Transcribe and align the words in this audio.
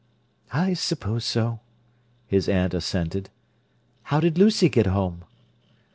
"I 0.51 0.73
suppose 0.73 1.25
so," 1.25 1.59
his 2.25 2.49
aunt 2.49 2.73
assented. 2.73 3.29
"How 4.05 4.19
did 4.19 4.35
Lucy 4.39 4.67
get 4.67 4.87
home?" 4.87 5.25